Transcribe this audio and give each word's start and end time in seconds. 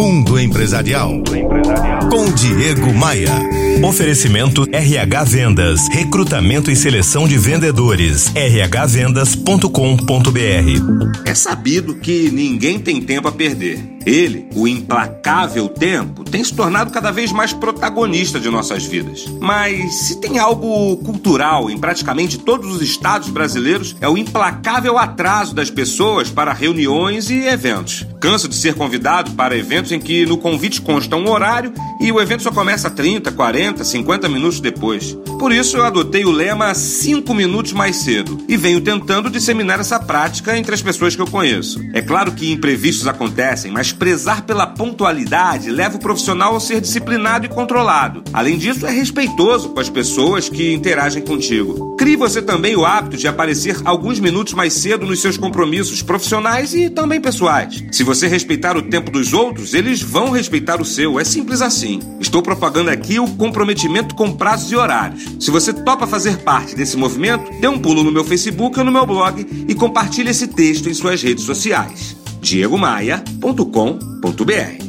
Mundo 0.00 0.40
Empresarial. 0.40 1.22
Com 2.10 2.32
Diego 2.32 2.90
Maia. 2.94 3.38
Oferecimento 3.86 4.66
RH 4.72 5.24
Vendas. 5.24 5.88
Recrutamento 5.88 6.70
e 6.70 6.76
seleção 6.76 7.28
de 7.28 7.36
vendedores. 7.36 8.28
rhvendas.com.br. 8.28 11.20
É 11.26 11.34
sabido 11.34 11.96
que 11.96 12.30
ninguém 12.30 12.78
tem 12.78 13.02
tempo 13.02 13.28
a 13.28 13.32
perder. 13.32 13.78
Ele, 14.06 14.48
o 14.54 14.66
implacável 14.66 15.68
tempo, 15.68 16.24
tem 16.24 16.42
se 16.42 16.54
tornado 16.54 16.90
cada 16.90 17.10
vez 17.10 17.32
mais 17.32 17.52
protagonista 17.52 18.40
de 18.40 18.48
nossas 18.48 18.84
vidas. 18.84 19.26
Mas 19.40 19.94
se 19.94 20.20
tem 20.20 20.38
algo 20.38 20.96
cultural 20.98 21.70
em 21.70 21.78
praticamente 21.78 22.38
todos 22.38 22.74
os 22.74 22.82
estados 22.82 23.28
brasileiros, 23.28 23.96
é 24.00 24.08
o 24.08 24.16
implacável 24.16 24.98
atraso 24.98 25.54
das 25.54 25.70
pessoas 25.70 26.30
para 26.30 26.52
reuniões 26.52 27.30
e 27.30 27.46
eventos. 27.46 28.06
Canso 28.20 28.48
de 28.48 28.54
ser 28.54 28.74
convidado 28.74 29.32
para 29.32 29.56
eventos 29.56 29.92
em 29.92 29.98
que 29.98 30.26
no 30.26 30.38
convite 30.38 30.80
consta 30.80 31.16
um 31.16 31.28
horário 31.28 31.72
e 32.00 32.10
o 32.10 32.20
evento 32.20 32.42
só 32.42 32.50
começa 32.50 32.90
30, 32.90 33.32
40, 33.32 33.84
50 33.84 34.28
minutos 34.28 34.60
depois. 34.60 35.16
Por 35.38 35.52
isso 35.52 35.76
eu 35.76 35.84
adotei 35.84 36.24
o 36.24 36.30
lema 36.30 36.74
5 36.74 37.32
minutos 37.34 37.72
mais 37.72 37.96
cedo 37.96 38.38
e 38.48 38.56
venho 38.56 38.80
tentando 38.80 39.30
disseminar 39.30 39.80
essa 39.80 39.98
prática 39.98 40.56
entre 40.56 40.74
as 40.74 40.82
pessoas 40.82 41.16
que 41.16 41.22
eu 41.22 41.26
conheço. 41.26 41.80
É 41.92 42.02
claro 42.02 42.32
que 42.32 42.52
imprevistos 42.52 43.06
acontecem, 43.06 43.70
mas 43.70 43.89
prezar 43.92 44.42
pela 44.42 44.66
pontualidade 44.66 45.70
leva 45.70 45.96
o 45.96 46.00
profissional 46.00 46.56
a 46.56 46.60
ser 46.60 46.80
disciplinado 46.80 47.46
e 47.46 47.48
controlado. 47.48 48.22
Além 48.32 48.58
disso, 48.58 48.86
é 48.86 48.90
respeitoso 48.90 49.70
com 49.70 49.80
as 49.80 49.88
pessoas 49.88 50.48
que 50.48 50.72
interagem 50.72 51.22
contigo. 51.22 51.96
Crie 51.96 52.16
você 52.16 52.40
também 52.40 52.76
o 52.76 52.84
hábito 52.84 53.16
de 53.16 53.28
aparecer 53.28 53.76
alguns 53.84 54.18
minutos 54.18 54.54
mais 54.54 54.72
cedo 54.72 55.06
nos 55.06 55.20
seus 55.20 55.36
compromissos 55.36 56.02
profissionais 56.02 56.74
e 56.74 56.88
também 56.88 57.20
pessoais. 57.20 57.84
Se 57.92 58.02
você 58.02 58.26
respeitar 58.26 58.76
o 58.76 58.82
tempo 58.82 59.10
dos 59.10 59.32
outros, 59.32 59.74
eles 59.74 60.00
vão 60.00 60.30
respeitar 60.30 60.80
o 60.80 60.84
seu. 60.84 61.20
É 61.20 61.24
simples 61.24 61.60
assim. 61.60 62.00
Estou 62.20 62.42
propagando 62.42 62.90
aqui 62.90 63.18
o 63.18 63.28
comprometimento 63.36 64.14
com 64.14 64.32
prazos 64.32 64.72
e 64.72 64.76
horários. 64.76 65.24
Se 65.38 65.50
você 65.50 65.72
topa 65.72 66.06
fazer 66.06 66.38
parte 66.38 66.74
desse 66.74 66.96
movimento, 66.96 67.50
dê 67.60 67.68
um 67.68 67.78
pulo 67.78 68.02
no 68.02 68.12
meu 68.12 68.24
Facebook 68.24 68.78
ou 68.78 68.84
no 68.84 68.92
meu 68.92 69.06
blog 69.06 69.46
e 69.68 69.74
compartilhe 69.74 70.30
esse 70.30 70.46
texto 70.48 70.88
em 70.88 70.94
suas 70.94 71.22
redes 71.22 71.44
sociais 71.44 72.19
diegomaia.com.br. 72.40 74.79